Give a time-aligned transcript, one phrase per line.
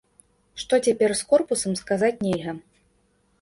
[0.61, 2.57] Што цяпер з корпусам, сказаць нельга.